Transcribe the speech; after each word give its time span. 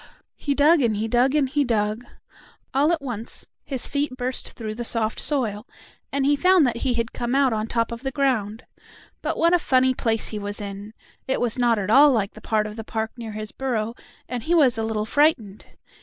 He 0.35 0.55
dug 0.55 0.81
and 0.81 0.95
he 0.97 1.07
dug 1.07 1.35
and 1.35 1.47
he 1.47 1.63
dug. 1.63 2.03
All 2.73 2.91
at 2.91 3.03
once 3.03 3.45
his 3.63 3.87
feet 3.87 4.17
burst 4.17 4.53
through 4.53 4.73
the 4.73 4.83
soft 4.83 5.19
soil, 5.19 5.67
and 6.11 6.25
he 6.25 6.35
found 6.35 6.65
that 6.65 6.77
he 6.77 6.95
had 6.95 7.13
come 7.13 7.35
out 7.35 7.53
on 7.53 7.67
top 7.67 7.91
of 7.91 8.01
the 8.01 8.09
ground. 8.09 8.65
But 9.21 9.37
what 9.37 9.53
a 9.53 9.59
funny 9.59 9.93
place 9.93 10.29
he 10.29 10.39
was 10.39 10.59
in! 10.59 10.95
It 11.27 11.39
was 11.39 11.59
not 11.59 11.77
at 11.77 11.91
all 11.91 12.09
like 12.11 12.33
the 12.33 12.41
part 12.41 12.65
of 12.65 12.77
the 12.77 12.83
park 12.83 13.11
near 13.15 13.33
his 13.33 13.51
burrow, 13.51 13.93
and 14.27 14.41
he 14.41 14.55
was 14.55 14.75
a 14.75 14.83
little 14.83 15.05
frightened. 15.05 15.67